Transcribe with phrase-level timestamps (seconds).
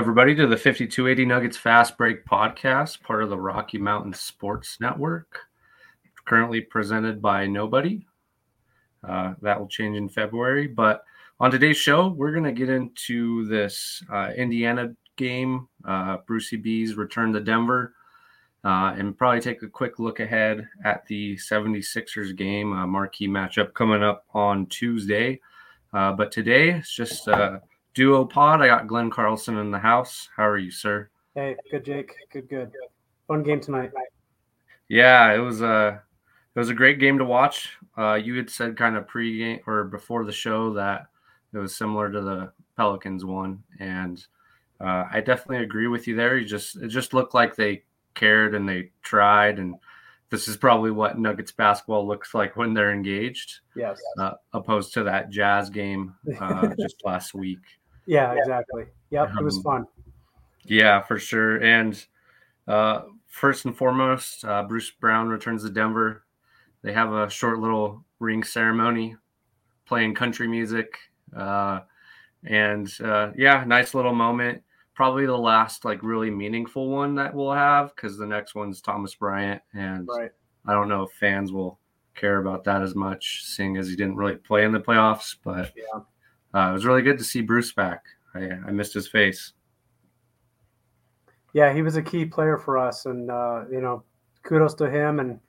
[0.00, 5.40] Everybody, to the 5280 Nuggets Fast Break podcast, part of the Rocky Mountain Sports Network,
[6.24, 8.06] currently presented by Nobody.
[9.06, 10.68] Uh, that will change in February.
[10.68, 11.04] But
[11.38, 16.94] on today's show, we're going to get into this uh, Indiana game, uh, Brucey B's
[16.94, 17.94] return to Denver,
[18.64, 24.02] uh, and probably take a quick look ahead at the 76ers game, marquee matchup coming
[24.02, 25.38] up on Tuesday.
[25.92, 27.60] Uh, but today, it's just a
[27.94, 28.62] duo pod.
[28.62, 30.28] I got Glenn Carlson in the house.
[30.36, 31.08] How are you, sir?
[31.34, 32.14] Hey, good, Jake.
[32.32, 32.72] Good, good.
[33.28, 33.92] Fun game tonight.
[34.88, 36.02] Yeah, it was a
[36.54, 37.76] it was a great game to watch.
[37.96, 41.06] Uh, you had said kind of pre-game or before the show that
[41.52, 44.24] it was similar to the Pelicans one, and
[44.80, 46.36] uh, I definitely agree with you there.
[46.36, 49.76] You just it just looked like they cared and they tried, and
[50.30, 53.60] this is probably what Nuggets basketball looks like when they're engaged.
[53.76, 54.00] Yes.
[54.18, 57.60] Uh, opposed to that Jazz game uh, just last week.
[58.06, 58.86] Yeah, exactly.
[59.10, 59.86] Yep, it was Um, fun.
[60.64, 61.62] Yeah, for sure.
[61.62, 62.04] And
[62.68, 66.24] uh, first and foremost, uh, Bruce Brown returns to Denver.
[66.82, 69.16] They have a short little ring ceremony,
[69.86, 70.96] playing country music,
[71.36, 71.80] uh,
[72.44, 74.62] and uh, yeah, nice little moment.
[74.94, 79.14] Probably the last like really meaningful one that we'll have because the next one's Thomas
[79.14, 80.30] Bryant, and Right.
[80.66, 81.78] I don't know if fans will
[82.14, 85.36] care about that as much, seeing as he didn't really play in the playoffs.
[85.42, 86.00] But Yeah.
[86.54, 88.04] Uh, it was really good to see Bruce back.
[88.34, 89.52] I, I missed his face.
[91.52, 94.04] Yeah, he was a key player for us, and uh, you know,
[94.44, 95.20] kudos to him.
[95.20, 95.40] And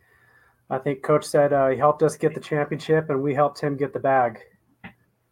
[0.69, 3.78] I think Coach said uh, he helped us get the championship, and we helped him
[3.78, 4.40] get the bag.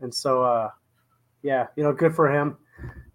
[0.01, 0.69] And so, uh,
[1.41, 2.57] yeah, you know, good for him.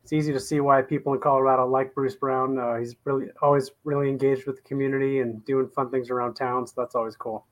[0.03, 2.59] It's easy to see why people in Colorado like Bruce Brown.
[2.59, 6.66] Uh, he's really always really engaged with the community and doing fun things around town.
[6.66, 7.47] So that's always cool.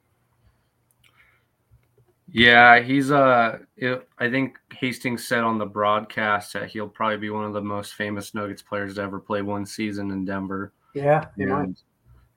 [2.32, 7.31] Yeah, he's uh it, I think Hastings said on the broadcast that he'll probably be
[7.31, 10.72] one of the most famous Nuggets players to ever play one season in Denver.
[10.94, 11.82] Yeah, you know, And,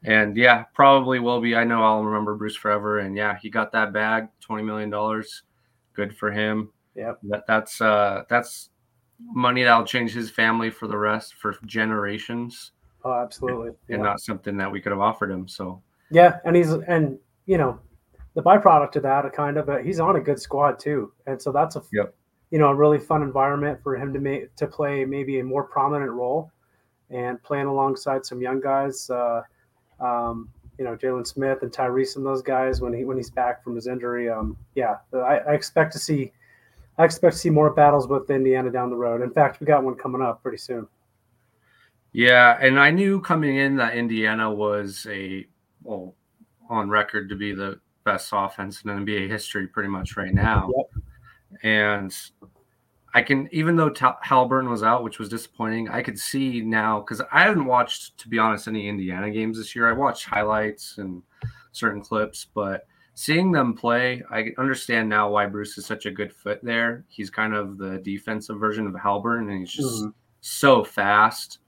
[0.04, 1.56] and yeah, probably will be.
[1.56, 3.00] I know I'll remember Bruce forever.
[3.00, 5.44] And yeah, he got that bag, twenty million dollars.
[5.94, 6.72] Good for him.
[6.94, 8.70] Yeah, That that's uh that's
[9.20, 12.72] money that'll change his family for the rest for generations
[13.06, 13.70] oh, absolutely.
[13.70, 13.98] and Yeah.
[13.98, 15.48] not something that we could have offered him.
[15.48, 15.82] So
[16.12, 17.80] Yeah, and he's and you know
[18.36, 21.42] the byproduct of that, a kind of, uh, he's on a good squad too, and
[21.42, 22.14] so that's a Yep.
[22.52, 25.64] you know a really fun environment for him to make to play maybe a more
[25.64, 26.52] prominent role,
[27.10, 29.42] and playing alongside some young guys, uh,
[30.00, 33.64] um, you know Jalen Smith and Tyrese and those guys when he when he's back
[33.64, 34.30] from his injury.
[34.30, 36.32] Um, yeah, I, I expect to see.
[36.98, 39.22] I expect to see more battles with Indiana down the road.
[39.22, 40.88] In fact, we got one coming up pretty soon.
[42.14, 45.46] Yeah, and I knew coming in that Indiana was a
[45.84, 46.16] well
[46.70, 50.72] on record to be the best offense in NBA history pretty much right now.
[51.64, 52.16] And
[53.14, 57.00] I can even though Ta- Halliburton was out, which was disappointing, I could see now
[57.02, 59.90] because I haven't watched, to be honest, any Indiana games this year.
[59.90, 61.22] I watched highlights and
[61.72, 62.86] certain clips, but
[63.16, 67.06] seeing them play, I understand now why Bruce is such a good fit there.
[67.08, 70.14] He's kind of the defensive version of Halliburton, and he's just Mhm.
[70.42, 71.60] so fast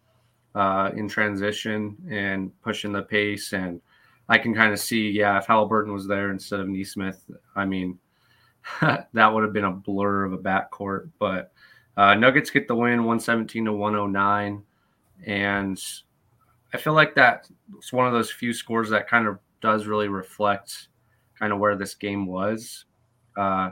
[0.55, 3.53] uh, in transition and pushing the pace.
[3.53, 3.79] And
[4.29, 7.23] I can kind of see, yeah, if Halliburton was there instead of Nesmith,
[7.55, 7.97] I mean,
[8.81, 11.09] that would have been a blur of a backcourt.
[11.19, 11.51] But
[11.95, 14.63] uh, Nuggets get the win 117 to 109.
[15.25, 15.83] And
[16.73, 17.49] I feel like that's
[17.91, 20.89] one of those few scores that kind of does really reflect
[21.39, 22.85] kind of where this game was.
[23.37, 23.71] Uh,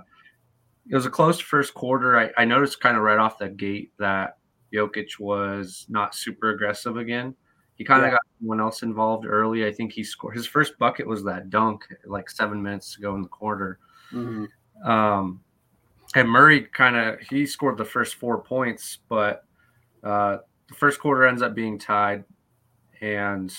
[0.90, 2.18] it was a close first quarter.
[2.18, 4.38] I, I noticed kind of right off the gate that
[4.74, 7.36] Jokic was not super aggressive again.
[7.76, 8.12] He kind of Yeah.
[8.12, 9.66] got someone else involved early.
[9.66, 13.22] I think he scored his first bucket was that dunk like seven minutes ago in
[13.22, 13.80] the quarter.
[14.12, 14.48] Mhm.
[14.84, 15.42] Um,
[16.16, 19.46] and Murray kind of he scored the first four points, but
[20.04, 20.38] uh,
[20.68, 22.24] the first quarter ends up being tied,
[23.02, 23.52] and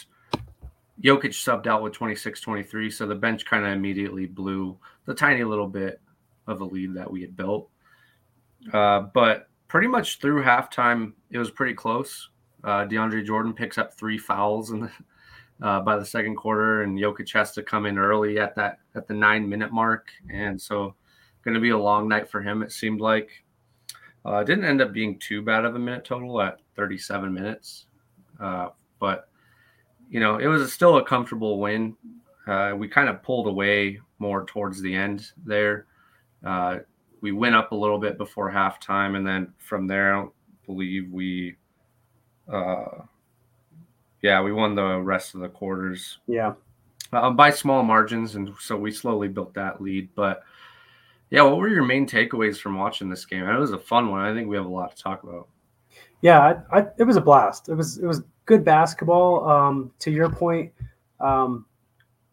[1.02, 5.66] Jokic subbed out with 26-23, so the bench kind of immediately blew the tiny little
[5.68, 6.00] bit
[6.46, 7.68] of a lead that we had built.
[8.72, 12.30] Uh, but pretty much through halftime, it was pretty close.
[12.66, 14.90] Uh, DeAndre Jordan picks up three fouls in the,
[15.62, 19.06] uh, by the second quarter, and Jokic has to come in early at that at
[19.06, 20.94] the nine minute mark, and so
[21.44, 22.62] going to be a long night for him.
[22.62, 23.30] It seemed like
[24.24, 27.86] uh, didn't end up being too bad of a minute total at 37 minutes,
[28.40, 29.28] uh, but
[30.10, 31.96] you know it was still a comfortable win.
[32.48, 35.86] Uh, we kind of pulled away more towards the end there.
[36.44, 36.78] Uh,
[37.20, 40.32] we went up a little bit before halftime, and then from there, I don't
[40.66, 41.56] believe we.
[42.52, 43.02] Uh,
[44.22, 46.54] yeah, we won the rest of the quarters Yeah.
[47.12, 50.08] uh, by small margins, and so we slowly built that lead.
[50.14, 50.43] But
[51.31, 53.44] yeah, what were your main takeaways from watching this game?
[53.44, 54.20] It was a fun one.
[54.20, 55.48] I think we have a lot to talk about.
[56.22, 56.40] Yeah,
[56.72, 57.69] I, I, it was a blast.
[57.69, 59.49] It was it was good basketball.
[59.49, 60.72] Um, to your point,
[61.20, 61.66] um,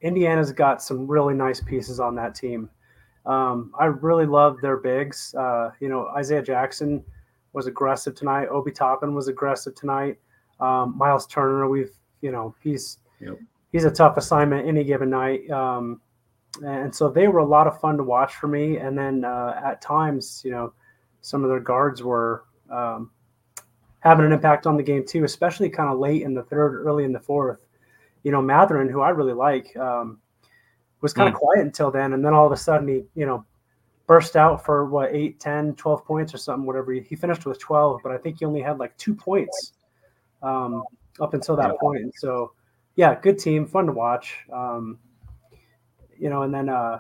[0.01, 2.69] Indiana's got some really nice pieces on that team.
[3.25, 5.33] Um, I really love their bigs.
[5.38, 7.04] Uh, you know, Isaiah Jackson
[7.54, 8.48] was aggressive tonight.
[8.50, 10.18] Obi Toppin was aggressive tonight.
[10.60, 11.92] Um, Miles Turner, we've
[12.22, 13.38] you know he's yep.
[13.72, 15.50] he's a tough assignment any given night.
[15.50, 16.02] Um,
[16.62, 18.78] and so they were a lot of fun to watch for me.
[18.78, 20.74] And then uh, at times, you know,
[21.22, 23.10] some of their guards were um,
[24.02, 27.06] having an impact on the game too, especially kind of late in the third, early
[27.06, 27.60] in the fourth.
[28.24, 30.20] You know, Mathurin, who I really like, um,
[31.02, 31.40] was kind of mm.
[31.40, 32.14] quiet until then.
[32.14, 33.46] And then all of a sudden he, you know,
[34.08, 36.94] burst out for what, 8, 10, 12 points or something, whatever.
[36.94, 39.74] He finished with 12, but I think he only had like two points
[40.42, 40.84] um,
[41.20, 42.14] up until that point.
[42.16, 42.52] So,
[42.96, 44.36] yeah, good team, fun to watch.
[44.52, 45.00] Um,
[46.18, 47.00] you know, and then uh,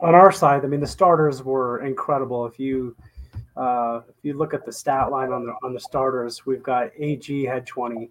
[0.00, 2.46] on our side, I mean, the starters were incredible.
[2.46, 2.96] If you
[3.56, 6.90] uh, if you look at the stat line on the on the starters, we've got
[6.98, 8.10] AG had 20,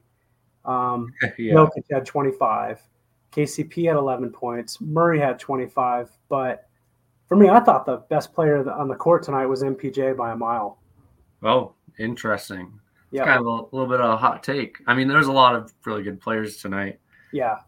[0.66, 1.68] um, yeah.
[1.92, 2.82] Had 25,
[3.32, 6.12] KCP had 11 points, Murray had 25.
[6.30, 6.68] But
[7.32, 10.36] for me, I thought the best player on the court tonight was MPJ by a
[10.36, 10.80] mile.
[11.42, 12.78] Oh, interesting.
[13.10, 14.80] Yeah, kind of a, little bit of a hot take.
[14.86, 17.00] I mean, there's a lot of really good players tonight.
[17.32, 17.60] Yeah,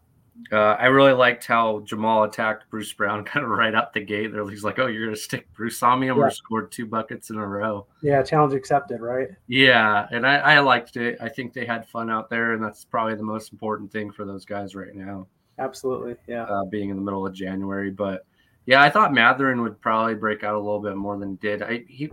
[0.52, 4.32] uh, I really liked how Jamal attacked Bruce Brown kind of right out the gate.
[4.32, 6.08] There, he's like, "Oh, you're gonna stick Bruce on me?
[6.08, 6.28] I'm yeah.
[6.50, 9.28] gonna two buckets in a row." Yeah, challenge accepted, right?
[9.46, 11.16] Yeah, and I, I liked it.
[11.22, 14.26] I think they had fun out there, and that's probably the most important thing for
[14.26, 15.26] those guys right now.
[15.58, 16.42] Absolutely, yeah.
[16.42, 18.26] Uh, being in the middle of January, but
[18.66, 21.62] yeah, I thought Mathurin would probably break out a little bit more than did.
[21.62, 22.10] I he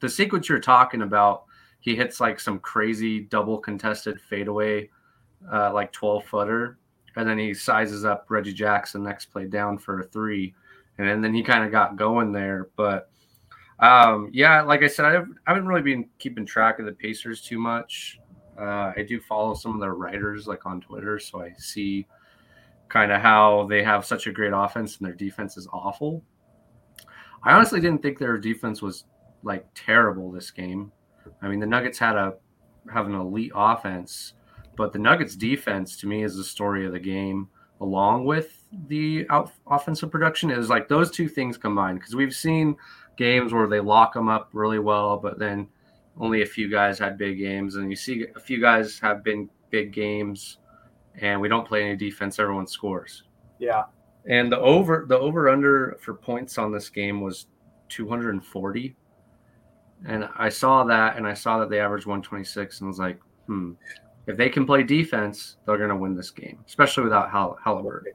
[0.00, 1.44] the sequence you're talking about,
[1.80, 4.90] he hits like some crazy double contested fadeaway,
[5.52, 6.78] uh, like 12 footer
[7.16, 10.54] and then he sizes up Reggie Jackson next play down for a three,
[10.98, 12.68] and then he kind of got going there.
[12.76, 13.10] But
[13.78, 17.42] um, yeah, like I said, I've, I haven't really been keeping track of the Pacers
[17.42, 18.18] too much.
[18.58, 22.06] Uh, I do follow some of their writers like on Twitter, so I see
[22.92, 26.22] kind of how they have such a great offense and their defense is awful.
[27.42, 29.04] I honestly didn't think their defense was
[29.42, 30.92] like terrible this game.
[31.40, 32.34] I mean, the Nuggets had a
[32.92, 34.34] have an elite offense
[34.76, 37.48] but the Nuggets defense to me is the story of the game,
[37.80, 40.50] along with the out- offensive production.
[40.50, 42.76] Is like those two things combined because we've seen
[43.16, 45.68] games where they lock them up really well, but then
[46.18, 49.48] only a few guys had big games, and you see a few guys have been
[49.70, 50.58] big games,
[51.20, 52.38] and we don't play any defense.
[52.38, 53.24] Everyone scores.
[53.58, 53.84] Yeah.
[54.28, 57.46] And the over the over under for points on this game was
[57.88, 58.96] 240.
[60.06, 63.72] And I saw that and I saw that they averaged 126 and was like, hmm,
[64.26, 68.12] if they can play defense, they're going to win this game, especially without Hall- Halliburton.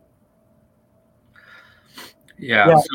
[2.37, 2.67] Yeah.
[2.67, 2.77] Yeah.
[2.77, 2.85] So,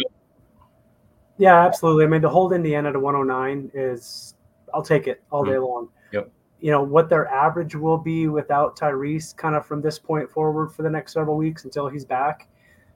[1.39, 2.05] yeah, absolutely.
[2.05, 4.35] I mean, to hold Indiana to 109 is,
[4.73, 5.65] I'll take it all day mm-hmm.
[5.65, 5.89] long.
[6.13, 6.31] Yep.
[6.63, 10.73] You know, what their average will be without Tyrese kind of from this point forward
[10.73, 12.49] for the next several weeks until he's back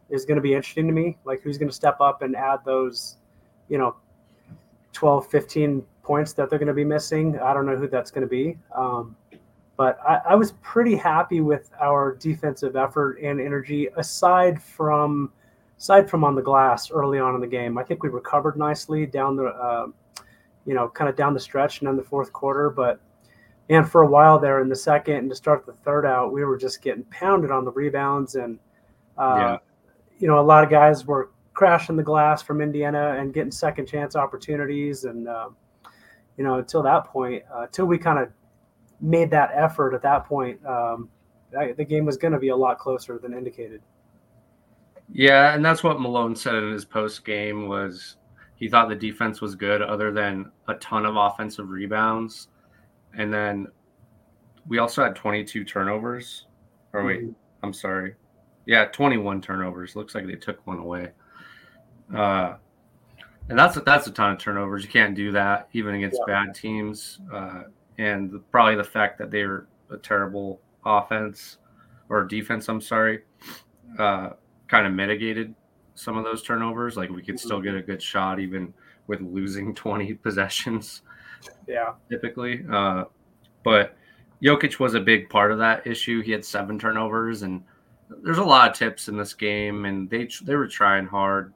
[0.09, 1.19] is going to be interesting to me.
[1.25, 3.17] Like, who's going to step up and add those,
[3.69, 3.97] you know,
[4.93, 7.39] 12, 15 points that they're going to be missing.
[7.41, 8.57] I don't know who that's going to be.
[8.75, 9.17] Um,
[9.77, 15.33] but I, I, was pretty happy with our defensive effort and energy, aside from
[15.79, 17.77] aside from on the glass early on in the game.
[17.77, 19.89] I think we recovered nicely down the, uh,
[20.65, 22.71] you know, kind of down the stretch and in the fourth quarter.
[22.71, 23.01] But
[23.69, 26.45] and for a while there in the second and to start the third out, we
[26.45, 28.59] were just getting pounded on the rebounds, and
[29.19, 29.57] uh, yeah.
[30.19, 33.87] you know, a lot of guys were crashing the glass from Indiana and getting second
[33.87, 35.49] chance opportunities, and uh,
[36.37, 38.29] you know, until that point, uh, until we kind of
[39.01, 41.09] made that effort at that point, um,
[41.51, 43.81] the game was going to be a lot closer than indicated.
[45.13, 48.17] Yeah, and that's what Malone said in his post game was
[48.57, 52.49] he thought the defense was good, other than a ton of offensive rebounds,
[53.15, 53.67] and then
[54.67, 56.47] we also had 22 turnovers.
[56.93, 57.33] Or wait, mm-hmm.
[57.63, 58.15] I'm sorry,
[58.67, 59.97] yeah, 21 turnovers.
[59.97, 61.11] Looks like they took one away.
[62.15, 62.57] Uh,
[63.49, 64.83] and that's a, that's a ton of turnovers.
[64.83, 66.45] You can't do that even against yeah.
[66.45, 67.21] bad teams.
[67.33, 67.63] Uh,
[67.99, 71.59] and probably the fact that they're a terrible offense
[72.09, 73.23] or defense, I'm sorry,
[73.99, 74.31] uh,
[74.69, 75.55] kind of mitigated
[75.95, 76.97] some of those turnovers.
[76.97, 78.75] Like we could still get a good shot even
[79.07, 81.03] with losing 20 possessions.
[81.67, 81.95] Yeah.
[82.11, 82.65] Typically.
[82.71, 83.05] Uh,
[83.65, 83.97] but
[84.43, 86.23] Jokic was a big part of that issue.
[86.23, 87.63] He had seven turnovers, and
[88.23, 91.53] there's a lot of tips in this game, and they they were trying hard.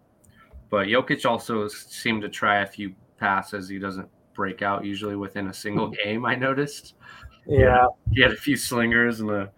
[0.70, 5.48] But Jokic also seemed to try a few passes he doesn't break out usually within
[5.48, 5.94] a single hmm.
[6.02, 6.26] game.
[6.26, 6.94] I noticed.
[7.46, 9.50] Yeah, he had a few slingers and a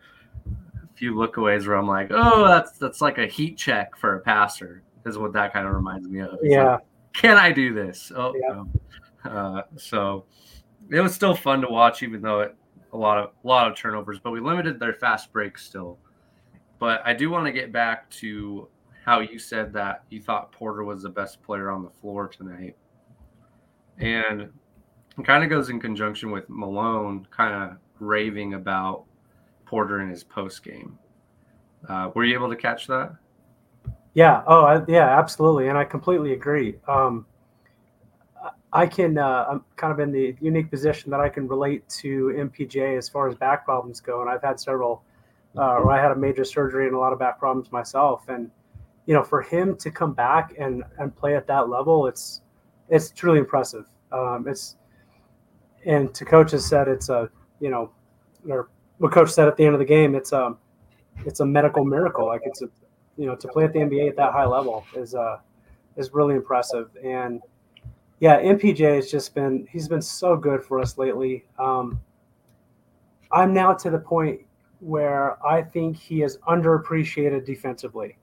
[0.94, 4.82] few lookaways where I'm like, oh, that's that's like a heat check for a passer.
[5.04, 6.38] Is what that kind of reminds me of.
[6.42, 6.74] yeah.
[6.74, 8.12] Like, Can I do this?
[8.14, 8.62] Oh, yeah.
[9.24, 10.24] Uh, so
[10.90, 12.56] it was still fun to watch, even though it
[12.92, 14.18] a lot of a lot of turnovers.
[14.18, 15.98] But we limited their fast breaks still.
[16.78, 18.68] But I do want to get back to
[19.04, 22.76] how you said that you thought Porter was the best player on the floor tonight,
[23.98, 29.04] and it kind of goes in conjunction with Malone kind of raving about
[29.64, 30.98] Porter in his post game.
[31.88, 33.16] Uh, were you able to catch that?
[34.14, 34.42] Yeah.
[34.46, 35.68] Oh, I, yeah, absolutely.
[35.68, 36.76] And I completely agree.
[36.86, 37.26] Um,
[38.72, 42.32] I can, uh, I'm kind of in the unique position that I can relate to
[42.36, 44.22] MPJ as far as back problems go.
[44.22, 45.02] And I've had several,
[45.56, 48.28] uh, or I had a major surgery and a lot of back problems myself.
[48.28, 48.50] And,
[49.04, 52.40] you know, for him to come back and, and play at that level, it's,
[52.88, 53.84] it's truly impressive.
[54.10, 54.76] Um, it's,
[55.84, 57.28] and to coach has said, it's a,
[57.60, 57.90] you know,
[58.48, 60.56] or what coach said at the end of the game, it's a,
[61.26, 62.26] it's a medical miracle.
[62.26, 62.68] Like it's a,
[63.18, 65.38] you know, to play at the NBA at that high level is, uh,
[65.96, 66.88] is really impressive.
[67.04, 67.42] And,
[68.22, 71.44] yeah, MPJ has just been he's been so good for us lately.
[71.58, 72.00] Um,
[73.32, 74.42] I'm now to the point
[74.78, 78.16] where I think he is underappreciated defensively,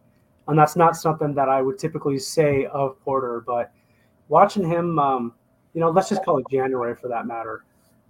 [0.47, 3.43] and that's not something that I would typically say of Porter.
[3.45, 3.73] But
[4.29, 5.33] watching him, um,
[5.73, 7.65] you know, let's just call it January for that matter.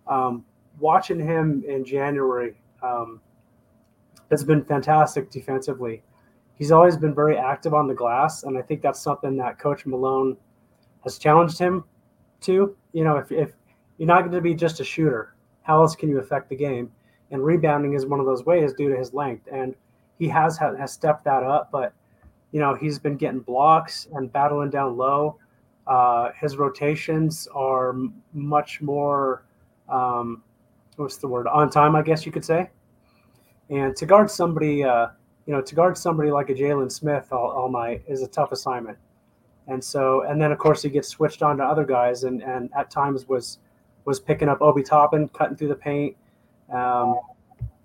[0.05, 0.45] Um,
[0.79, 2.53] watching him in January
[2.83, 3.19] um,
[4.29, 6.03] has been fantastic defensively.
[6.53, 9.87] He's always been very active on the glass, and I think that's something that Coach
[9.87, 10.37] Malone
[11.03, 11.83] has challenged him
[12.41, 12.75] to.
[12.93, 13.53] You know, if, if
[13.97, 16.91] you're not going to be just a shooter, how else can you affect the game?
[17.31, 19.47] And rebounding is one of those ways due to his length.
[19.51, 19.75] And
[20.17, 21.93] he has has stepped that up, but
[22.51, 25.37] you know he's been getting blocks and battling down low.
[25.87, 27.95] Uh, his rotations are
[28.33, 29.43] much more,
[29.87, 30.43] um,
[30.97, 32.69] what's the word, on time, I guess you could say.
[33.71, 35.07] And to guard somebody, uh,
[35.47, 38.51] you know, to guard somebody like a Jalen Smith all, all night is a tough
[38.51, 38.99] assignment.
[39.69, 42.69] And so, and then of course he gets switched on to other guys, and and
[42.75, 43.59] at times was
[44.05, 46.17] was picking up Obi Toppin, cutting through the paint.
[46.73, 47.19] Um,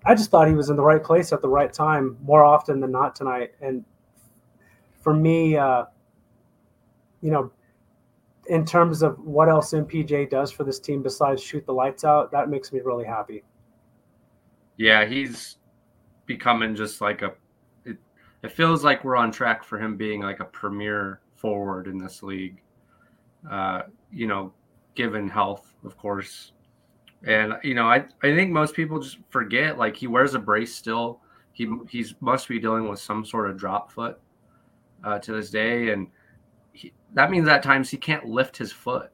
[0.03, 2.79] I just thought he was in the right place at the right time more often
[2.79, 3.53] than not tonight.
[3.61, 3.83] And
[5.01, 5.85] for me, uh,
[7.21, 7.51] you know,
[8.47, 12.31] in terms of what else MPJ does for this team besides shoot the lights out,
[12.31, 13.43] that makes me really happy.
[14.77, 15.57] Yeah, he's
[16.25, 17.33] becoming just like a.
[17.85, 17.97] It,
[18.43, 22.23] it feels like we're on track for him being like a premier forward in this
[22.23, 22.59] league.
[23.49, 24.51] Uh, you know,
[24.95, 26.53] given health, of course.
[27.27, 30.73] And you know, I I think most people just forget like he wears a brace
[30.73, 31.21] still.
[31.53, 34.19] He he's must be dealing with some sort of drop foot
[35.03, 36.07] uh, to this day, and
[36.73, 39.11] he, that means at times he can't lift his foot.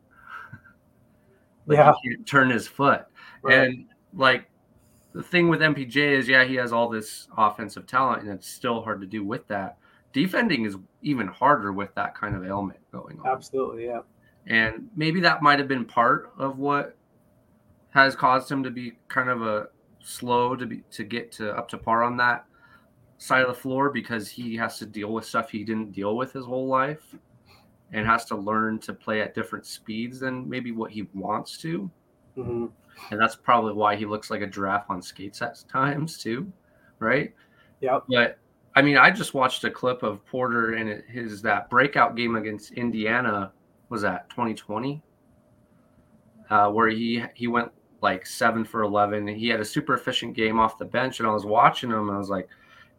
[1.66, 3.06] like yeah, he can't turn his foot,
[3.44, 3.68] right.
[3.68, 4.50] and like
[5.14, 8.82] the thing with MPJ is, yeah, he has all this offensive talent, and it's still
[8.82, 9.78] hard to do with that
[10.14, 13.28] defending is even harder with that kind of ailment going on.
[13.28, 14.02] Absolutely, yeah.
[14.48, 16.96] And maybe that might have been part of what
[17.92, 19.68] has caused him to be kind of a
[20.00, 22.46] slow to be to get to up to par on that
[23.18, 26.34] side of the floor because he has to deal with stuff he didn't deal with
[26.34, 27.16] his whole life
[27.92, 31.90] and has to learn to play at different speeds than maybe what he wants to.
[32.38, 32.66] Mm-hmm.
[33.12, 36.52] And that's probably why he looks like a giraffe on skates at times too,
[37.00, 37.34] right?
[37.82, 38.00] Yeah.
[38.10, 38.38] But
[38.76, 42.72] I mean, I just watched a clip of Porter and his that breakout game against
[42.74, 43.52] Indiana.
[43.90, 45.02] Was that 2020?
[46.50, 49.28] Uh, where he he went like seven for 11.
[49.28, 52.10] He had a super efficient game off the bench, and I was watching him.
[52.10, 52.50] I was like,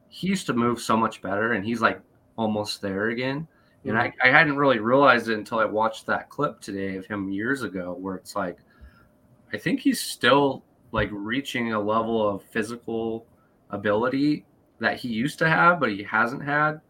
[0.08, 2.00] he used to move so much better, and he's like
[2.36, 3.46] almost there again.
[3.84, 7.30] And I, I hadn't really realized it until I watched that clip today of him
[7.30, 8.58] years ago, where it's like,
[9.52, 10.62] I think he's still
[10.92, 13.26] like reaching a level of physical
[13.70, 14.44] ability
[14.82, 16.80] that he used to have, but he hasn't had.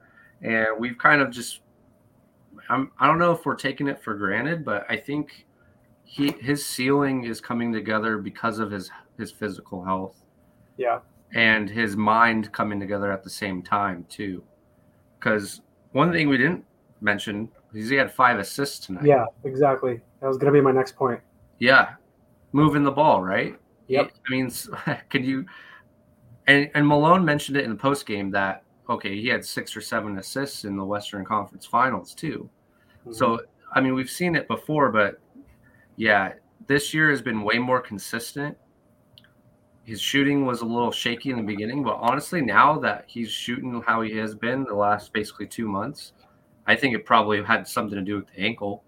[0.40, 1.60] And we've kind of just,
[2.68, 5.46] I'm, I don't know if we're taking it for granted, but I think
[6.04, 10.24] he his ceiling is coming together because of his his physical health.
[10.78, 11.00] Yeah.
[11.34, 14.42] And his mind coming together at the same time too.
[15.18, 15.60] Because
[15.92, 16.64] one thing we didn't
[17.02, 19.04] mention is he had five assists tonight.
[19.04, 20.00] Yeah, exactly.
[20.20, 21.20] That was going to be my next point.
[21.58, 21.94] Yeah,
[22.52, 23.58] moving the ball, right?
[23.88, 24.12] Yep.
[24.26, 24.50] I mean,
[25.10, 25.44] can you
[26.46, 29.80] and and Malone mentioned it in the post game that okay, he had six or
[29.80, 32.48] seven assists in the Western Conference Finals too.
[33.00, 33.12] Mm-hmm.
[33.12, 33.40] So
[33.74, 35.20] I mean, we've seen it before, but
[35.96, 36.32] yeah,
[36.66, 38.56] this year has been way more consistent.
[39.84, 43.82] His shooting was a little shaky in the beginning, but honestly, now that he's shooting
[43.84, 46.12] how he has been the last basically two months,
[46.66, 48.84] I think it probably had something to do with the ankle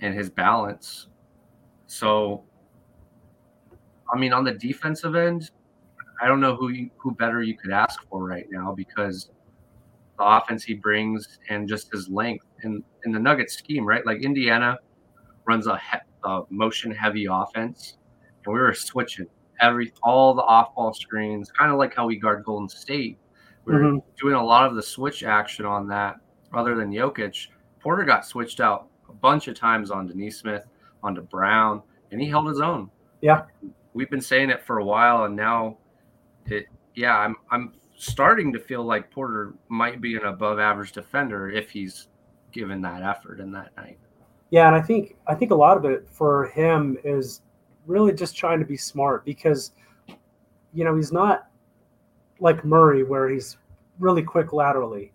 [0.00, 1.08] and his balance.
[1.86, 2.44] So,
[4.12, 5.50] I mean, on the defensive end,
[6.22, 9.30] I don't know who you, who better you could ask for right now because
[10.18, 14.06] the offense he brings and just his length and in the Nuggets scheme, right?
[14.06, 14.78] Like Indiana
[15.46, 17.98] runs a he- a motion heavy offense,
[18.44, 19.26] and we were switching
[19.60, 23.18] every all the off ball screens, kind of like how we guard Golden State.
[23.64, 23.98] We were mm-hmm.
[24.20, 26.16] doing a lot of the switch action on that.
[26.54, 27.48] Other than Jokic,
[27.80, 30.66] Porter got switched out a bunch of times on Denise Smith,
[31.02, 32.90] onto Brown, and he held his own.
[33.22, 33.42] Yeah,
[33.94, 35.78] we've been saying it for a while, and now
[36.46, 36.66] it.
[36.94, 41.70] Yeah, I'm I'm starting to feel like Porter might be an above average defender if
[41.70, 42.08] he's
[42.52, 43.98] given that effort in that night.
[44.50, 47.42] Yeah, and I think I think a lot of it for him is
[47.86, 49.72] really just trying to be smart because
[50.74, 51.48] you know he's not
[52.40, 53.56] like Murray where he's
[53.98, 55.12] really quick laterally.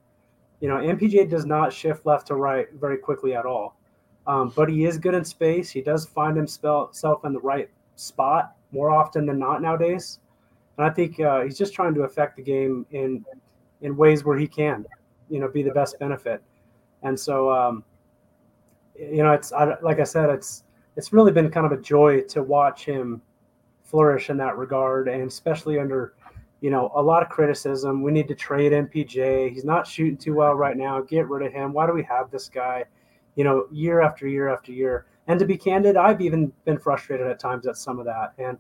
[0.59, 3.77] You know, MPJ does not shift left to right very quickly at all.
[4.25, 5.69] Um, but he is good in space.
[5.69, 10.19] He does find himself in the right spot more often than not nowadays.
[10.77, 13.25] And I think uh, he's just trying to affect the game in
[13.81, 14.85] in ways where he can,
[15.29, 16.41] you know, be the best benefit.
[17.03, 17.83] And so, um,
[18.95, 20.63] you know, it's I, like I said, it's
[20.95, 23.21] it's really been kind of a joy to watch him
[23.83, 26.13] flourish in that regard, and especially under,
[26.61, 28.01] you know, a lot of criticism.
[28.01, 29.53] We need to trade MPJ.
[29.53, 31.01] He's not shooting too well right now.
[31.01, 31.73] Get rid of him.
[31.73, 32.85] Why do we have this guy?
[33.35, 35.05] You know, year after year after year.
[35.27, 38.33] And to be candid, I've even been frustrated at times at some of that.
[38.37, 38.57] And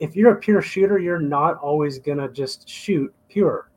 [0.00, 3.70] if you're a pure shooter, you're not always gonna just shoot pure.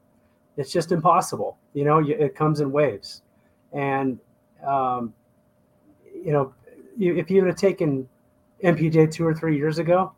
[0.58, 1.58] It's just impossible.
[1.74, 3.22] You know, it comes in waves.
[3.74, 4.20] And
[4.66, 5.14] um,
[6.16, 6.54] you know,
[6.98, 8.08] if you would have taken
[8.64, 10.14] MPJ two or three years ago,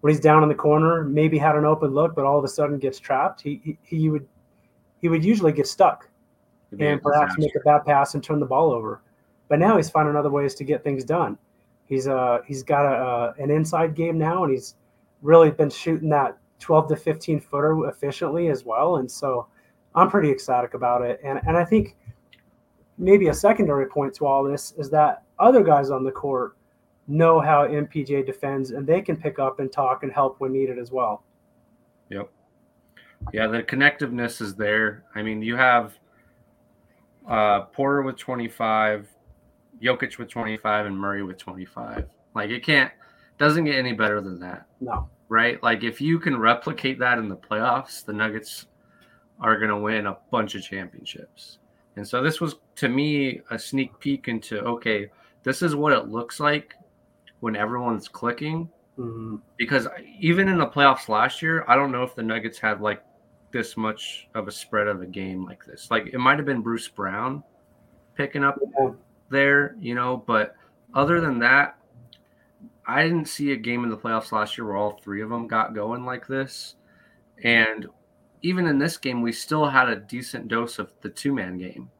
[0.00, 2.48] when he's down in the corner, maybe had an open look, but all of a
[2.48, 4.26] sudden gets trapped, he he, he would
[5.00, 6.08] he would usually get stuck
[6.78, 9.02] and perhaps make a bad pass and turn the ball over.
[9.48, 11.36] But now he's finding other ways to get things done.
[11.86, 14.74] He's uh he's got a uh, an inside game now, and he's
[15.22, 18.96] really been shooting that 12 to 15 footer efficiently as well.
[18.96, 19.46] And so
[19.94, 21.20] I'm pretty ecstatic about it.
[21.24, 21.96] And and I think
[22.98, 26.56] maybe a secondary point to all this is that other guys on the court
[27.06, 30.78] know how MPJ defends and they can pick up and talk and help when needed
[30.78, 31.22] as well.
[32.10, 32.30] Yep.
[33.32, 35.04] Yeah, the connectiveness is there.
[35.14, 35.98] I mean, you have
[37.28, 39.08] uh, Porter with 25,
[39.82, 42.06] Jokic with 25, and Murray with 25.
[42.34, 42.92] Like it can't
[43.38, 44.66] doesn't get any better than that.
[44.80, 45.08] No.
[45.28, 45.62] Right?
[45.62, 48.66] Like if you can replicate that in the playoffs, the Nuggets
[49.40, 51.58] are going to win a bunch of championships.
[51.96, 55.10] And so this was to me a sneak peek into okay,
[55.42, 56.74] this is what it looks like
[57.40, 58.68] when everyone's clicking.
[58.98, 59.36] Mm-hmm.
[59.56, 59.86] Because
[60.18, 63.02] even in the playoffs last year, I don't know if the Nuggets had like
[63.50, 65.90] this much of a spread of a game like this.
[65.90, 67.42] Like it might have been Bruce Brown
[68.14, 68.90] picking up yeah.
[69.30, 70.54] there, you know, but
[70.94, 71.77] other than that,
[72.88, 75.46] I didn't see a game in the playoffs last year where all three of them
[75.46, 76.76] got going like this.
[77.44, 77.86] And
[78.42, 81.90] even in this game, we still had a decent dose of the two man game,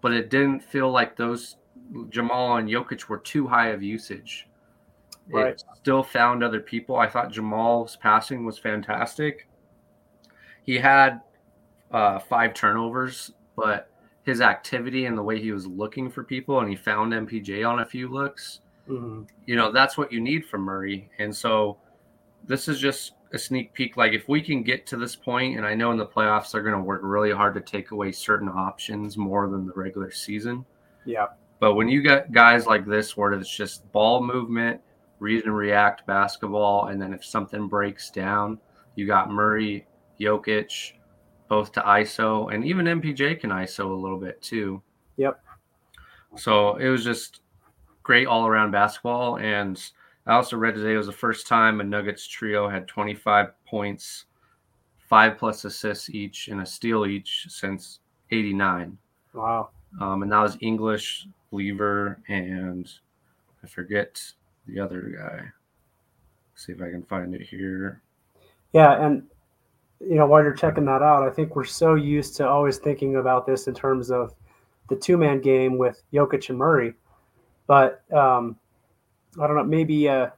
[0.00, 1.56] but it didn't feel like those
[2.08, 4.48] Jamal and Jokic were too high of usage.
[5.28, 5.48] Right.
[5.48, 6.96] It still found other people.
[6.96, 9.48] I thought Jamal's passing was fantastic.
[10.62, 11.20] He had
[11.90, 13.90] uh, five turnovers, but
[14.24, 17.80] his activity and the way he was looking for people, and he found MPJ on
[17.80, 18.60] a few looks.
[18.88, 19.22] Mm-hmm.
[19.46, 21.10] You know, that's what you need from Murray.
[21.18, 21.78] And so
[22.46, 23.96] this is just a sneak peek.
[23.96, 26.62] Like if we can get to this point, and I know in the playoffs they're
[26.62, 30.64] going to work really hard to take away certain options more than the regular season.
[31.04, 31.28] Yeah.
[31.60, 34.80] But when you get guys like this, where it's just ball movement,
[35.20, 38.58] read and react basketball, and then if something breaks down,
[38.96, 39.86] you got Murray,
[40.20, 40.94] Jokic,
[41.48, 44.82] both to ISO, and even MPJ can ISO a little bit too.
[45.18, 45.40] Yep.
[46.36, 47.41] So it was just
[48.02, 49.92] great all around basketball and
[50.26, 54.26] I also read today it was the first time a Nuggets trio had 25 points,
[54.98, 57.98] five plus assists each, and a steal each since
[58.30, 58.96] '89.
[59.34, 59.70] Wow!
[60.00, 62.88] Um, and that was English, Lever, and
[63.64, 64.22] I forget
[64.68, 65.40] the other guy.
[66.52, 68.00] Let's see if I can find it here.
[68.72, 69.24] Yeah, and
[69.98, 73.16] you know while you're checking that out, I think we're so used to always thinking
[73.16, 74.34] about this in terms of
[74.88, 76.94] the two-man game with Jokic and Murray,
[77.72, 78.58] but um,
[79.40, 80.28] I don't know, maybe uh,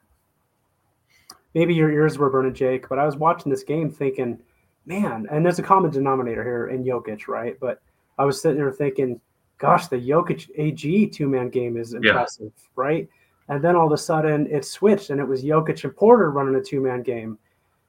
[1.53, 2.89] maybe your ears were burning, Jake.
[2.89, 4.39] But I was watching this game thinking,
[4.87, 7.59] man, and there's a common denominator here in Jokic, right?
[7.59, 7.83] But
[8.19, 9.21] I was sitting there thinking,
[9.59, 12.69] gosh, the Jokic AG two man game is impressive, yeah.
[12.77, 13.09] right?
[13.49, 16.55] And then all of a sudden it switched and it was Jokic and Porter running
[16.55, 17.37] a two man game.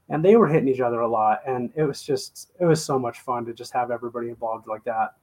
[0.10, 1.42] And they were hitting each other a lot.
[1.46, 4.84] And it was just, it was so much fun to just have everybody involved like
[4.86, 5.14] that.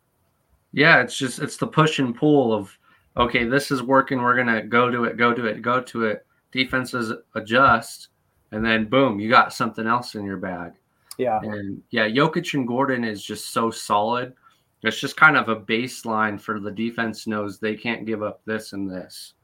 [0.70, 2.78] Yeah, it's just, it's the push and pull of
[3.16, 4.20] okay, this is working.
[4.22, 6.26] We're gonna go to it, go to it, go to it.
[6.50, 8.08] Defenses adjust,
[8.50, 10.72] and then boom, you got something else in your bag.
[11.18, 11.40] Yeah.
[11.42, 14.34] And yeah, Jokic and Gordon is just so solid.
[14.82, 18.72] It's just kind of a baseline for the defense knows they can't give up this
[18.72, 19.34] and this.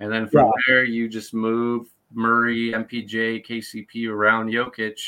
[0.00, 0.50] And then from Yeah.
[0.66, 4.98] there, you just move Murray, MPJ, KCP around Jokic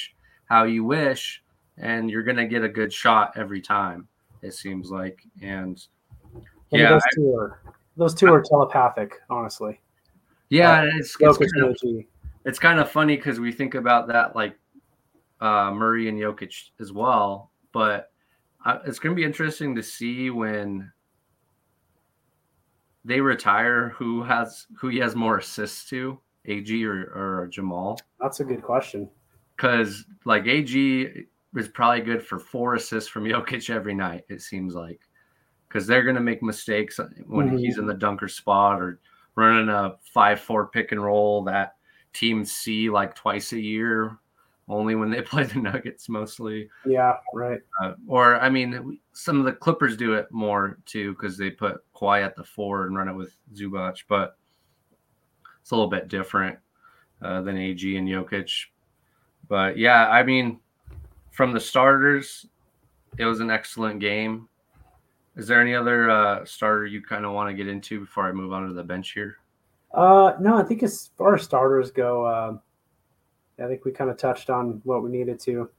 [0.45, 1.43] how you wish,
[1.79, 4.07] and you're going to get a good shot every time,
[4.43, 5.21] it seems like.
[5.41, 5.85] And
[6.71, 7.61] And yeah, I- two are
[7.97, 9.81] those two are telepathic, honestly.
[10.49, 11.77] yeah, it's, it's, kind of,
[12.45, 14.57] it's kind of funny because we think about that like
[15.41, 18.11] uh, Murray and Jokic as well, but
[18.65, 20.91] uh, it's going to be interesting to see when
[23.05, 27.99] they retire who has who he has more assists to, AG or, or Jamal.
[28.21, 29.11] That's a good question.
[29.57, 31.27] because like AG
[31.57, 34.25] is probably good for four assists from Jokic every night.
[34.29, 35.01] It seems like
[35.73, 37.59] because they're going to make mistakes when Mhm.
[37.59, 39.01] he's in the dunker spot or
[39.37, 41.77] running a five-four pick and roll that
[42.13, 44.19] teams see like twice a year,
[44.69, 46.69] only when they play the Nuggets mostly.
[46.85, 47.61] Yeah, right.
[47.83, 51.83] Uh, or I mean, some of the Clippers do it more too because they put
[51.95, 54.37] Kawhi at the four and run it with Zubac, but
[55.63, 56.59] it's a little bit different
[57.23, 58.67] uh, than AG and Jokic.
[59.49, 60.61] But yeah, I mean,
[61.31, 62.47] from the starters,
[63.17, 64.49] it was an excellent game.
[65.37, 68.33] Is there any other uh, starter you kind of want to get into before I
[68.33, 69.39] move on to the bench here?
[69.95, 72.57] Uh, no, I think as far as starters go, uh,
[73.63, 75.71] I think we kind of touched on what we needed to.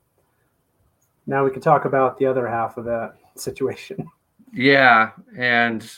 [1.25, 4.07] Now we can talk about the other half of that situation.
[4.51, 5.89] Yeah, and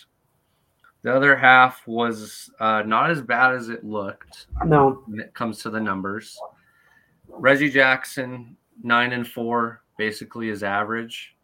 [1.01, 4.47] the other half was uh, not as bad as it looked.
[4.65, 6.37] No, when it comes to the numbers.
[7.27, 11.35] Reggie Jackson, nine and four, basically is average.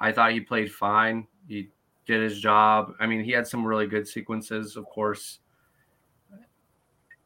[0.00, 1.26] I thought he played fine.
[1.48, 1.68] He
[2.06, 2.92] did his job.
[3.00, 5.40] I mean, he had some really good sequences, of course.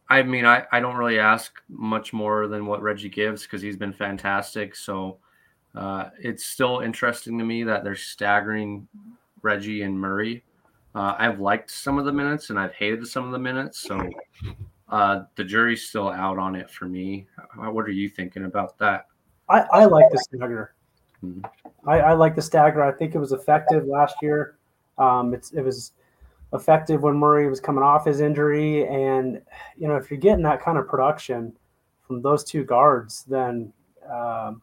[0.09, 3.77] I mean, I, I don't really ask much more than what Reggie gives because he's
[3.77, 4.75] been fantastic.
[4.75, 5.19] So
[5.77, 8.89] uh, it's still interesting to me that they're staggering
[9.43, 10.43] Reggie and Murray.
[10.97, 13.81] Uh, I've liked some of the minutes and I've hated some of the minutes.
[13.81, 14.11] So
[14.89, 17.29] uh, the jury's still out on it for me.
[17.55, 19.07] What are you thinking about that?
[19.49, 20.75] I, I like the stagger.
[21.87, 22.83] I, I like the stagger.
[22.83, 24.57] I think it was effective last year.
[24.99, 25.93] Um, it's it was
[26.53, 29.41] effective when Murray was coming off his injury, and
[29.77, 31.53] you know if you're getting that kind of production
[32.07, 33.73] from those two guards, then
[34.11, 34.63] um,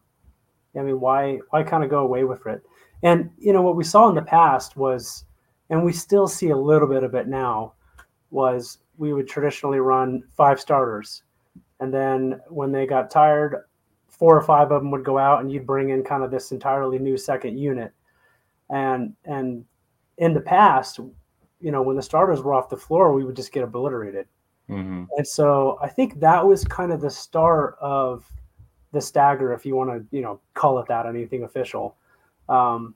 [0.76, 2.62] I mean why why kind of go away with it?
[3.02, 5.24] And you know what we saw in the past was,
[5.70, 7.74] and we still see a little bit of it now,
[8.30, 11.22] was we would traditionally run five starters,
[11.80, 13.64] and then when they got tired,
[14.18, 16.50] four or five of them would go out and you'd bring in kind of this
[16.50, 17.92] entirely new second unit.
[18.70, 19.64] And and
[20.18, 20.98] in the past
[21.60, 24.26] you know when the starters were off the floor we would just get obliterated.
[24.68, 25.04] Mm-hmm.
[25.16, 28.30] and so i think that was kind of the start of
[28.92, 31.96] the stagger if you want to you know call it that anything official.
[32.48, 32.94] Um,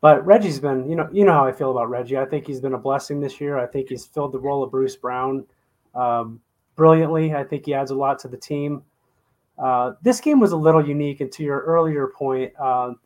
[0.00, 2.18] but reggie's been you know you know how i feel about reggie.
[2.18, 3.58] I think he's been a blessing this year.
[3.58, 5.44] I think he's filled the role of bruce brown
[5.94, 6.40] um,
[6.76, 7.34] brilliantly.
[7.34, 8.82] I think he adds a lot to the team
[9.58, 12.98] uh, this game was a little unique, and to your earlier point, um,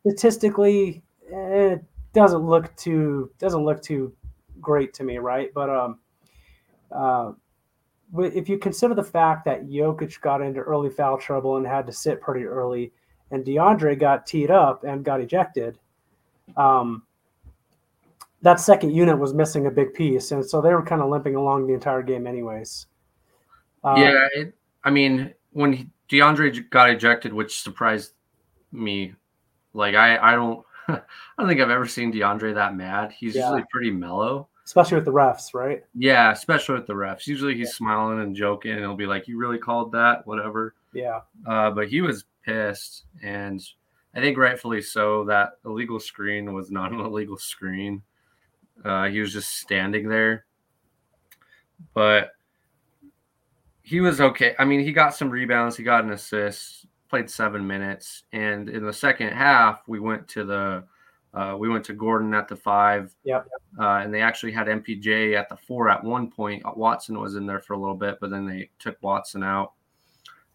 [0.00, 4.14] statistically, it doesn't look too doesn't look too
[4.60, 5.52] great to me, right?
[5.54, 5.98] But um,
[6.92, 7.32] uh,
[8.18, 11.92] if you consider the fact that Jokic got into early foul trouble and had to
[11.92, 12.92] sit pretty early,
[13.30, 15.78] and DeAndre got teed up and got ejected,
[16.56, 17.02] um,
[18.42, 21.34] that second unit was missing a big piece, and so they were kind of limping
[21.34, 22.86] along the entire game, anyways.
[23.82, 28.12] Uh, yeah, it, I mean, when he, DeAndre got ejected, which surprised
[28.72, 29.14] me,
[29.72, 31.00] like I, I don't, I
[31.38, 33.12] don't think I've ever seen DeAndre that mad.
[33.12, 33.48] He's Yeah.
[33.50, 34.48] usually pretty mellow.
[34.66, 35.82] especially with the refs, right?
[35.94, 37.26] Yeah, especially with the refs.
[37.26, 40.74] Usually he's smiling and joking, and he'll be like, "You really called that?" Whatever.
[40.92, 41.20] Yeah.
[41.46, 43.60] Uh, but he was pissed, and
[44.14, 45.24] I think rightfully so.
[45.24, 48.02] That illegal screen was not an illegal screen.
[48.84, 50.44] Uh, he was just standing there,
[51.94, 52.32] but
[53.84, 54.54] he was okay.
[54.58, 58.84] I mean, he got some rebounds, he got an assist, played seven minutes, and in
[58.84, 60.84] the second half, we went to the
[61.32, 63.14] uh, we went to Gordon at the five.
[63.24, 63.48] Yep.
[63.78, 66.62] Uh, and they actually had MPJ at the four at one point.
[66.76, 69.72] Watson was in there for a little bit, but then they took Watson out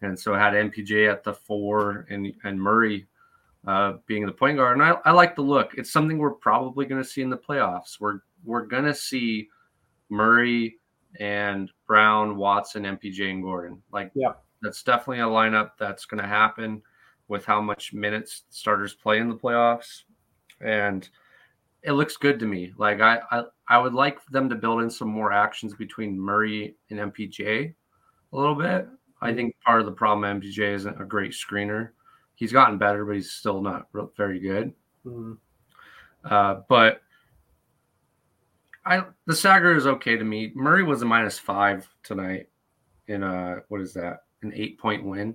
[0.02, 3.06] and so had MPJ at the four and and Murray
[3.66, 4.78] uh, being the point guard.
[4.78, 5.74] And I, I like the look.
[5.74, 8.00] It's something we're probably going to see in the playoffs.
[8.00, 9.48] We're we're going to see
[10.08, 10.76] Murray
[11.18, 13.82] and Brown, Watson, MPJ, and Gordon.
[13.92, 16.80] Like yeah, that's definitely a lineup that's going to happen
[17.26, 20.02] with how much minutes starters play in the playoffs,
[20.60, 21.08] and
[21.82, 22.72] it looks good to me.
[22.78, 26.76] Like I I, I would like them to build in some more actions between Murray
[26.90, 27.74] and MPJ
[28.32, 28.86] a little bit.
[29.20, 31.88] I think part of the problem MPJ isn't a great screener.
[32.36, 34.72] He's gotten better, but he's still not very good.
[35.04, 35.38] Mhm.
[36.24, 37.02] Uh, but
[38.84, 40.52] I the stagger is okay to me.
[40.54, 42.48] Murray was a minus five tonight
[43.08, 44.24] in a what is that?
[44.42, 45.34] An eight point win.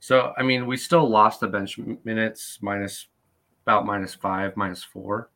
[0.00, 3.06] So I mean, we still lost the bench minutes minus
[3.64, 5.30] about minus five, minus four.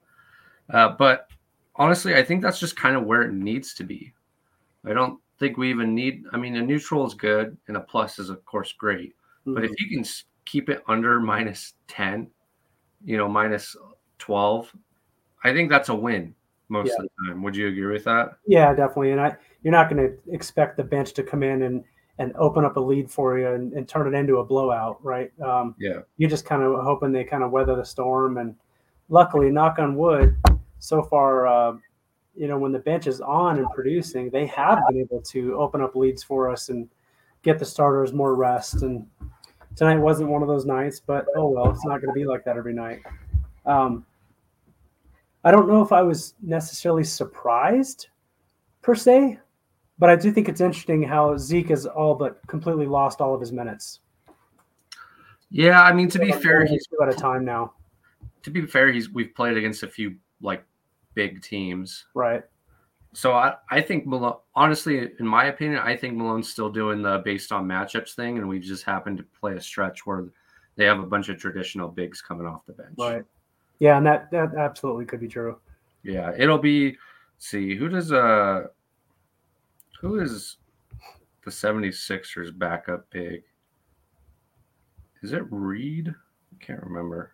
[0.70, 1.28] Uh, but
[1.76, 4.12] honestly, I think that's just kind of where it needs to be.
[4.84, 6.24] I don't think we even need.
[6.32, 9.10] I mean, a neutral is good, and a plus is of course great.
[9.10, 9.54] Mm-hmm.
[9.54, 9.84] But if mm-hmm.
[9.84, 10.10] you can
[10.46, 12.28] keep it under minus ten,
[13.04, 13.76] you know, minus
[14.18, 14.74] twelve,
[15.44, 16.34] I think that's a win
[16.68, 16.94] most yeah.
[16.98, 17.42] of the time.
[17.42, 18.38] Would you agree with that?
[18.46, 19.12] Yeah, definitely.
[19.12, 21.84] And I, you're not going to expect the bench to come in and
[22.18, 25.30] and open up a lead for you and, and turn it into a blowout, right?
[25.40, 26.00] Um, yeah.
[26.16, 28.38] You're just kind of hoping they kind of weather the storm.
[28.38, 28.54] And
[29.10, 30.34] luckily, knock on wood,
[30.78, 31.76] so far, uh,
[32.34, 35.82] you know, when the bench is on and producing, they have been able to open
[35.82, 36.88] up leads for us and
[37.42, 38.82] get the starters more rest.
[38.82, 39.06] And
[39.74, 42.44] tonight wasn't one of those nights, but oh well, it's not going to be like
[42.44, 43.00] that every night.
[43.66, 44.06] Um,
[45.46, 48.08] I don't know if I was necessarily surprised
[48.82, 49.38] per se,
[49.96, 53.40] but I do think it's interesting how Zeke has all but completely lost all of
[53.40, 54.00] his minutes.
[55.52, 57.74] Yeah, I mean to be fair, he's at a time now.
[58.42, 60.64] To be fair, he's we've played against a few like
[61.14, 62.06] big teams.
[62.12, 62.42] Right.
[63.14, 67.22] So I, I think Malone, honestly, in my opinion, I think Malone's still doing the
[67.24, 70.24] based on matchups thing, and we just happened to play a stretch where
[70.74, 72.96] they have a bunch of traditional bigs coming off the bench.
[72.98, 73.24] Right.
[73.78, 75.58] Yeah, and that that absolutely could be true.
[76.02, 76.96] Yeah, it'll be.
[77.38, 78.68] See who does uh
[80.00, 80.56] who is
[81.44, 83.42] the 76ers backup big?
[85.22, 86.08] Is it Reed?
[86.08, 87.32] I can't remember.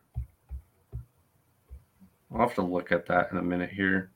[2.32, 4.10] I'll have to look at that in a minute here.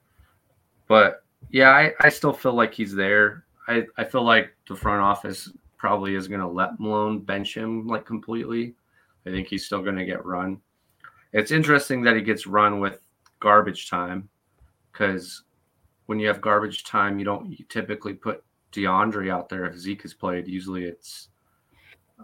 [0.88, 3.44] But yeah, I, I still feel like he's there.
[3.68, 7.86] I, I feel like the front office probably is going to let Malone bench him
[7.86, 8.74] like completely.
[9.26, 10.60] I think he's still going to get run.
[11.36, 12.98] It's interesting that he gets run with
[13.40, 14.30] garbage time
[14.90, 15.42] because
[16.06, 20.00] when you have garbage time, you don't you typically put DeAndre out there if Zeke
[20.00, 20.48] has played.
[20.48, 21.28] Usually it's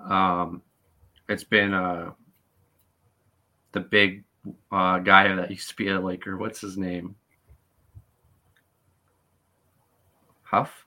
[0.08, 0.62] um
[1.28, 2.12] it's been uh
[3.72, 4.24] the big
[4.72, 6.38] uh, guy that used to be a Laker.
[6.38, 7.14] What's his name?
[10.42, 10.86] Huff.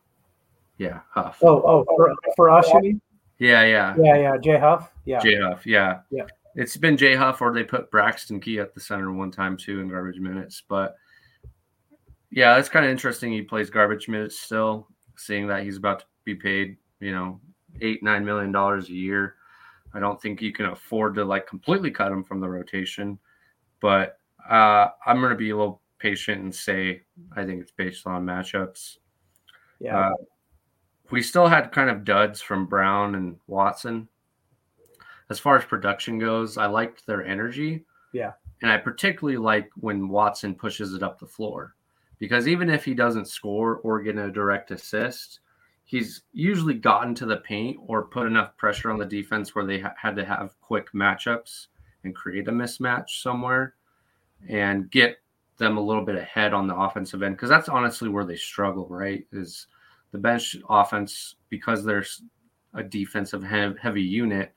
[0.79, 1.37] Yeah, Huff.
[1.43, 3.01] Oh, oh, for, for us, you mean?
[3.37, 4.37] Yeah, yeah, yeah, yeah.
[4.37, 4.91] Jay Huff.
[5.05, 5.65] Yeah, Jay Huff.
[5.67, 6.25] Yeah, yeah.
[6.55, 9.81] It's been Jay Huff, or they put Braxton Key at the center one time too
[9.81, 10.63] in garbage minutes.
[10.67, 10.95] But
[12.31, 13.31] yeah, it's kind of interesting.
[13.31, 14.87] He plays garbage minutes still,
[15.17, 17.39] seeing that he's about to be paid, you know,
[17.81, 19.35] eight nine million dollars a year.
[19.93, 23.19] I don't think you can afford to like completely cut him from the rotation
[23.85, 24.17] but
[24.49, 27.03] uh, I'm going to be a little patient and say
[27.35, 28.97] I think it's based on matchups.
[29.79, 30.09] Yeah.
[30.09, 30.13] Uh,
[31.11, 34.07] we still had kind of duds from Brown and Watson.
[35.29, 37.85] As far as production goes, I liked their energy.
[38.13, 38.33] Yeah.
[38.61, 41.75] And I particularly like when Watson pushes it up the floor
[42.19, 45.39] because even if he doesn't score or get a direct assist,
[45.83, 49.79] he's usually gotten to the paint or put enough pressure on the defense where they
[49.79, 51.67] ha- had to have quick matchups
[52.03, 53.75] and create a mismatch somewhere
[54.47, 55.17] and get
[55.57, 58.87] them a little bit ahead on the offensive end because that's honestly where they struggle,
[58.89, 59.25] right?
[59.31, 59.67] Is
[60.11, 62.21] the bench offense because there's
[62.73, 64.54] a defensive heavy unit.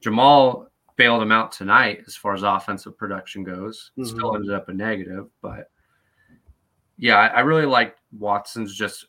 [0.00, 3.90] Jamal bailed him out tonight as far as offensive production goes.
[3.98, 4.16] Mm-hmm.
[4.16, 5.70] Still ended up a negative, but
[6.98, 9.06] yeah, I, I really like Watson's just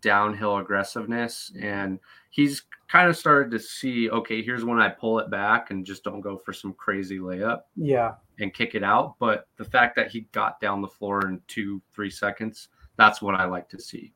[0.00, 1.98] downhill aggressiveness and
[2.30, 6.02] he's kind of started to see okay here's when i pull it back and just
[6.02, 10.10] don't go for some crazy layup yeah and kick it out but the fact that
[10.10, 14.12] he got down the floor in two three seconds that's what i like to see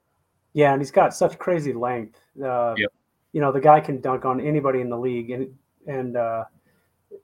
[0.54, 2.92] yeah and he's got such crazy length uh, yep.
[3.32, 5.48] you know the guy can dunk on anybody in the league and
[5.86, 6.44] and uh,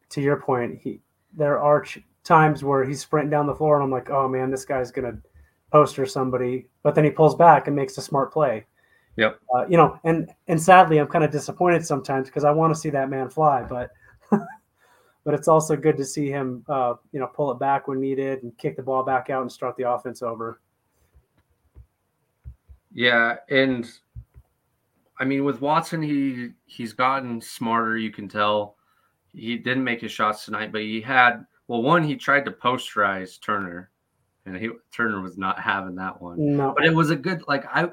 [0.09, 1.01] to your point he
[1.37, 4.51] there are ch- times where he's sprinting down the floor and i'm like oh man
[4.51, 5.17] this guy's gonna
[5.77, 8.65] poster somebody, but then he pulls back and makes a smart play.
[9.17, 9.41] Yep.
[9.55, 12.81] Uh, you know, and and sadly, I'm kind of disappointed sometimes because I want to
[12.81, 13.91] see that man fly, but
[14.31, 18.43] but it's also good to see him, uh, you know, pull it back when needed
[18.43, 20.61] and kick the ball back out and start the offense over.
[22.93, 23.91] Yeah, and
[25.19, 27.97] I mean with Watson, he he's gotten smarter.
[27.97, 28.77] You can tell
[29.33, 33.41] he didn't make his shots tonight, but he had well, one he tried to posterize
[33.41, 33.91] Turner,
[34.45, 36.57] and he Turner was not having that one.
[36.57, 36.75] No.
[36.77, 37.91] But it was a good like I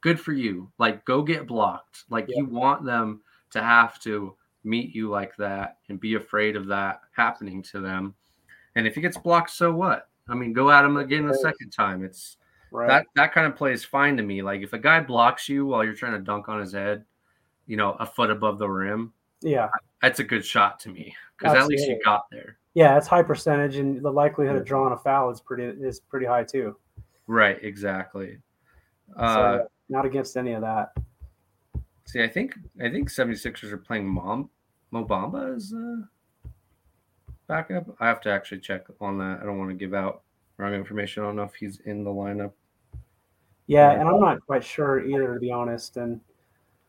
[0.00, 0.70] good for you.
[0.78, 2.04] Like go get blocked.
[2.10, 2.38] Like yeah.
[2.38, 4.34] you want them to have to
[4.64, 8.14] meet you like that and be afraid of that happening to them.
[8.74, 10.08] And if he gets blocked, so what?
[10.28, 12.04] I mean, go at him again the second time.
[12.04, 12.36] It's
[12.70, 12.88] right.
[12.88, 14.42] that that kind of play is fine to me.
[14.42, 17.04] Like if a guy blocks you while you're trying to dunk on his head,
[17.66, 19.68] you know, a foot above the rim, yeah,
[20.02, 23.24] that's a good shot to me because at least you got there yeah, it's high
[23.24, 26.76] percentage, and the likelihood of drawing a foul is pretty is pretty high too.
[27.26, 28.38] Right, exactly.
[29.16, 30.92] So, Uh, not against any of that.
[32.04, 34.48] see, I think I think 76ers are playing Mom
[34.92, 36.50] Mo Bamba as uh,
[37.48, 37.96] backup.
[37.98, 39.40] I have to actually check on that.
[39.42, 40.22] I don't want to give out
[40.58, 41.22] wrong information.
[41.22, 42.52] I don't know if he's in the lineup.
[43.66, 45.96] Yeah, and I'm not quite sure either, to be honest.
[45.96, 46.20] And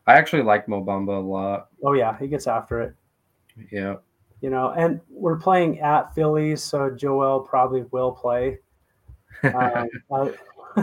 [0.06, 1.68] I actually like Mo Bamba a lot.
[1.84, 2.94] oh yeah, he gets after it.
[3.70, 3.96] Yeah.
[4.40, 8.58] You know, and we're playing at Phillies, so Joel probably will play.
[9.42, 10.28] Um, uh,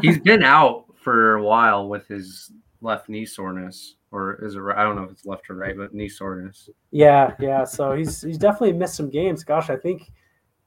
[0.02, 4.62] he's been out for a while with his left knee soreness, or is it?
[4.76, 6.70] I don't know if it's left or right, but knee soreness.
[6.92, 7.64] yeah, yeah.
[7.64, 9.44] So he's he's definitely missed some games.
[9.44, 10.12] Gosh, I think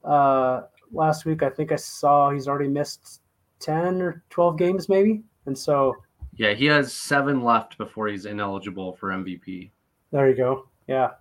[0.03, 3.21] uh, last week I think I saw he's already missed
[3.59, 5.23] ten or twelve games, maybe.
[5.45, 5.95] And so
[6.35, 9.71] Yeah, he has seven left before he's ineligible for MVP
[10.11, 10.67] there you go.
[10.87, 11.11] Yeah,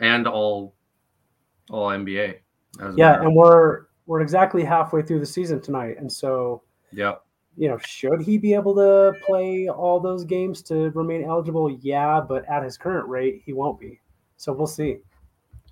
[0.00, 0.74] and all
[1.70, 2.36] all NBA.
[2.96, 3.20] yeah.
[3.20, 6.62] And we're we're exactly halfway through the season tonight, and so
[6.92, 7.16] Yeah.
[7.58, 11.70] you know, should he be able to play all those games to remain eligible?
[11.70, 14.00] Yeah, but at his current rate, he won't be.
[14.38, 14.98] So we'll see.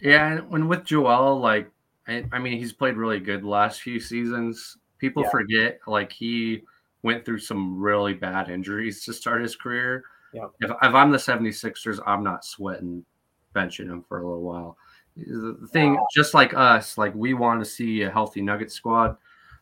[0.03, 1.71] Yeah, and when with Joel, like
[2.09, 4.79] I, I mean, he's played really good the last few seasons.
[4.99, 5.31] People Yeah.
[5.31, 6.63] forget like he
[7.03, 10.05] went through some really bad injuries to start his career.
[10.33, 10.51] Yep.
[10.61, 13.05] If, if I'm the 76ers, I'm not sweating
[13.55, 14.77] benching him for a little while.
[15.17, 19.17] The thing, just like us, like we want to see a healthy Nugget squad.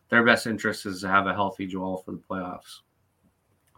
[0.09, 2.81] Their best interest is to have a healthy Joel for the playoffs.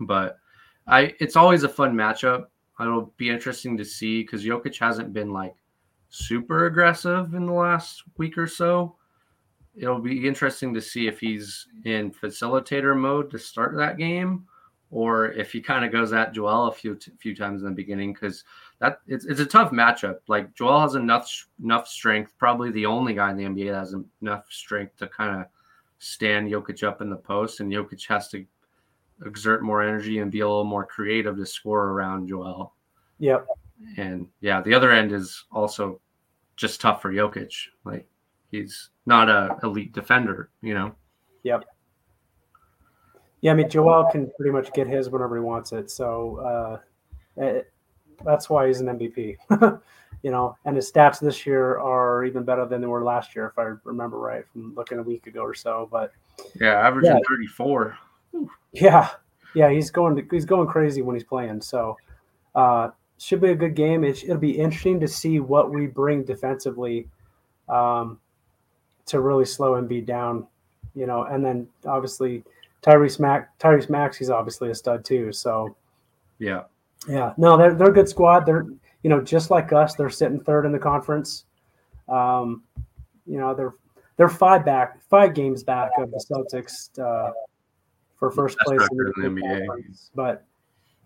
[0.02, 0.40] But
[0.88, 2.46] I, it's always a fun matchup.
[2.80, 5.56] It'll be interesting to see because Jokic hasn't been like
[6.10, 8.96] super aggressive in the last week or so.
[9.76, 14.46] It'll be interesting to see if he's in facilitator mode to start that game,
[14.90, 18.14] or if he kind of goes at Joel a few few times in the beginning
[18.14, 18.44] because
[18.80, 20.20] that it's, it's a tough matchup.
[20.28, 21.32] Like Joel has enough
[21.64, 25.42] enough strength, probably the only guy in the NBA that has enough strength to kind
[25.42, 25.48] of
[26.00, 28.46] stand Jokic up in the post, and Jokic has to
[29.26, 32.74] exert more energy and be a little more creative to score around Joel.
[33.20, 33.48] Yep.
[33.98, 36.00] And yeah, the other end is also
[36.56, 37.54] just tough for Jokic.
[37.84, 38.08] Like
[38.52, 40.96] he's not a elite defender, you know.
[41.44, 41.66] Yep.
[43.42, 45.92] Yeah, I mean Joel can pretty much get his whenever he wants it.
[45.92, 46.80] So
[47.38, 47.72] uh, it,
[48.26, 49.38] that's why he's an MVP.
[50.24, 53.46] you know, and his stats this year are even better than they were last year,
[53.46, 55.88] if I remember right from looking a week ago or so.
[55.92, 56.12] But
[56.60, 57.20] Yeah, averaging Yeah.
[57.30, 57.98] 34.
[58.74, 59.10] yeah,
[59.54, 61.62] yeah, he's going he's going crazy when he's playing.
[61.62, 61.96] So
[62.56, 64.04] uh, should be a good game.
[64.04, 67.08] It, it'll be interesting to see what we bring defensively
[67.70, 68.20] um,
[69.08, 70.48] to really slow Embiid down.
[70.96, 72.44] You know, and then obviously
[72.82, 75.32] Tyrese Mac Tyrese Maxey, he's obviously a stud too.
[75.32, 75.76] So
[76.40, 76.64] Yeah.
[77.08, 78.46] yeah, no, they're they're a good squad.
[78.46, 78.66] They're
[79.04, 79.96] you know just like us.
[79.96, 81.46] They're sitting third in the conference.
[82.10, 82.64] Um,
[83.26, 83.76] you know they're
[84.16, 87.32] they're five back, five games back of the Celtics uh,
[88.16, 89.68] for first Best place in the, in the NBA.
[89.68, 90.12] Conference.
[90.16, 90.44] But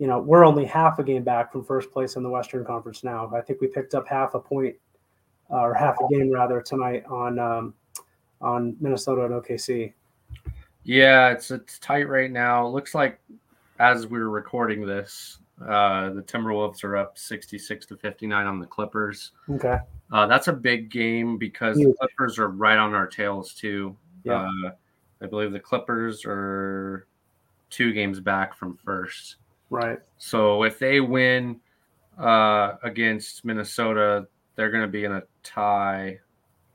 [0.01, 3.03] you know we're only half a game back from first place in the Western Conference
[3.03, 3.31] now.
[3.35, 4.75] I think we picked up half a point
[5.51, 7.75] uh, or half a game rather tonight on um,
[8.41, 9.93] on Minnesota and OKC.
[10.83, 12.65] Yeah, it's it's tight right now.
[12.65, 13.19] It Looks like
[13.77, 19.33] as we're recording this, uh, the Timberwolves are up 66 to 59 on the Clippers.
[19.51, 19.77] Okay.
[20.11, 23.95] Uh, that's a big game because the Clippers are right on our tails too.
[24.23, 24.49] Yeah.
[24.65, 24.71] Uh,
[25.21, 27.05] I believe the Clippers are
[27.69, 29.35] two games back from first.
[29.71, 29.99] Right.
[30.17, 31.61] So if they win
[32.19, 36.19] uh, against Minnesota, they're going to be in a tie.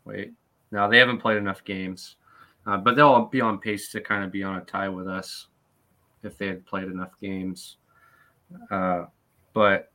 [0.07, 0.33] Wait,
[0.73, 2.17] no, they haven't played enough games,
[2.67, 5.49] uh, but they'll be on pace to kind of be on a tie with us
[6.23, 7.77] if they had played enough games.
[8.71, 9.05] Uh,
[9.53, 9.93] but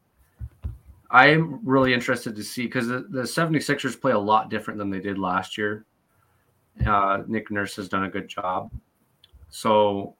[1.09, 4.99] I'm really interested to see because the, the 76ers play a lot different than they
[4.99, 5.85] did last year.
[6.85, 8.71] Uh, Nick Nurse has done a good job.
[9.49, 10.15] So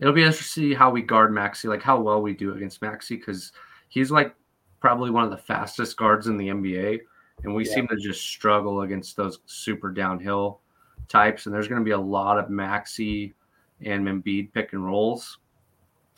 [0.00, 2.82] it'll be interesting to see how we guard Maxey, like how well we do against
[2.82, 3.52] Maxey, because
[3.88, 4.34] he's like
[4.80, 7.00] probably one of the fastest guards in the NBA,
[7.44, 7.74] and we Yeah.
[7.74, 10.60] seem to just struggle against those super downhill
[11.08, 11.46] types.
[11.46, 13.34] And there's going to be a lot of Maxey
[13.80, 15.38] and Embiid pick and rolls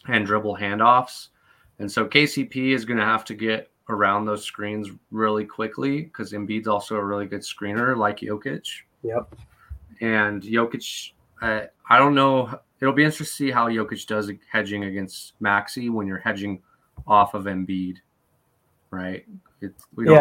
[0.08, 1.28] and dribble handoffs,
[1.78, 6.32] and so KCP is going to have to get around those screens really quickly because
[6.32, 8.66] Embiid's also a really good screener, like Jokic
[9.02, 9.34] Yep.
[10.00, 11.12] and Jokic.
[11.40, 12.58] I don't know.
[12.80, 16.62] It'll be interesting to see how Jokic does hedging against Maxey when you're hedging
[17.06, 17.96] off of Embiid,
[18.90, 19.26] right?
[19.60, 20.14] It's, we don't,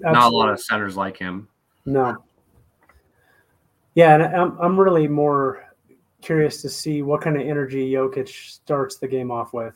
[0.00, 0.12] Yeah.
[0.12, 1.48] not a lot of centers like him.
[1.84, 2.22] No.
[3.94, 5.64] Yeah, and I'm I'm really more
[6.22, 9.74] curious to see what kind of energy Jokic starts the game off with.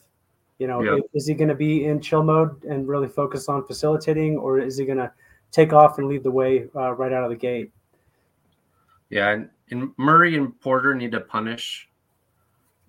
[0.58, 0.96] You know, Yeah.
[0.96, 4.58] is, is he going to be in chill mode and really focus on facilitating, or
[4.58, 5.12] is he going to
[5.50, 7.72] take off and lead the way uh, right out of the gate?
[9.10, 11.88] Yeah, and, and Murray and Porter need to punish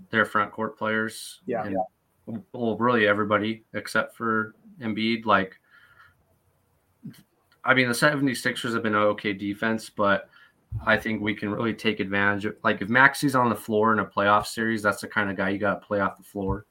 [0.10, 1.42] their front court players.
[1.46, 1.66] Yeah.
[1.66, 5.26] And, well, really everybody except for Embiid.
[5.26, 5.60] Like,
[7.64, 10.30] I mean, the 76ers have been an okay defense, but
[10.86, 14.00] I think we can really take advantage of like if Maxey's on the floor in
[14.00, 16.66] a playoff series, that's the kind of guy you got to play off the floor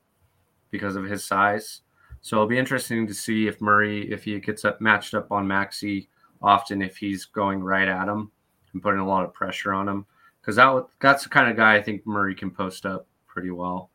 [0.70, 1.80] because of his size.
[2.20, 5.46] So it'll be interesting to see if Murray, if he gets up matched up on
[5.46, 6.08] Maxey
[6.42, 8.30] often, if he's going right at him
[8.76, 10.04] and putting a lot of pressure on him,
[10.40, 13.90] because that that's the kind of guy I think Murray can post up pretty well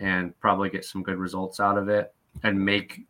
[0.00, 3.00] and probably get some good results out of it and make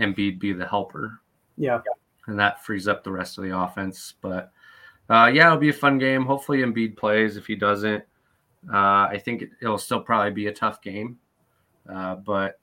[0.00, 1.20] Embiid be the helper.
[1.56, 1.80] Yeah,
[2.26, 4.14] and that frees up the rest of the offense.
[4.20, 4.50] But
[5.08, 6.26] uh, yeah, it'll be a fun game.
[6.26, 7.36] Hopefully, Embiid plays.
[7.36, 8.02] If he doesn't,
[8.72, 11.18] uh, I think it, will still probably be a tough game.
[11.88, 12.58] Uh, but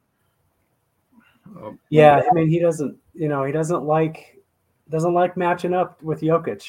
[1.45, 2.97] um, yeah, I mean, he doesn't.
[3.13, 4.43] You know, he doesn't like
[4.89, 6.65] doesn't like matching up with Jokic.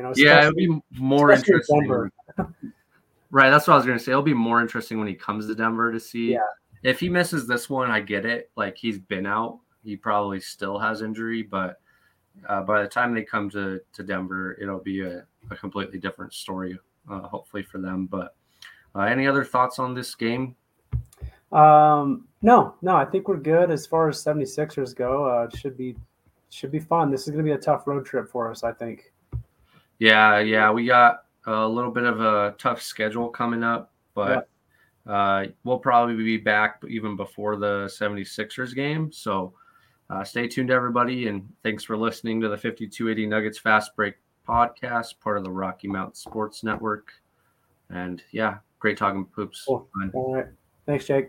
[0.00, 2.10] You know, yeah, it'll be more interesting.
[3.30, 4.12] right, that's what I was going to say.
[4.12, 6.32] It'll be more interesting when he comes to Denver to see.
[6.32, 6.38] Yeah.
[6.82, 8.50] If he misses this one, I get it.
[8.56, 9.60] Like he's been out.
[9.84, 11.82] He probably still has injury, but
[12.48, 16.32] uh, by the time they come to to Denver, it'll be a, a completely different
[16.32, 16.78] story,
[17.10, 18.06] uh, hopefully for them.
[18.06, 18.34] But
[18.94, 20.56] uh, any other thoughts on this game?
[21.52, 25.28] Um, no, no, I think we're good as far as 76ers go.
[25.28, 25.94] Uh, it should be
[26.48, 27.10] should be fun.
[27.10, 29.12] This is going to be a tough road trip for us, I think.
[30.00, 34.48] Yeah, yeah, we got a little bit of a tough schedule coming up, but
[35.06, 35.12] yeah.
[35.12, 39.12] uh, we'll probably be back even before the 76ers game.
[39.12, 39.52] So
[40.08, 44.14] uh, stay tuned, everybody, and thanks for listening to the 5280 Nuggets Fast Break
[44.48, 47.12] podcast, part of the Rocky Mountain Sports Network.
[47.90, 49.64] And yeah, great talking poops.
[49.66, 49.86] Cool.
[50.14, 50.46] All right.
[50.86, 51.28] Thanks, Jake.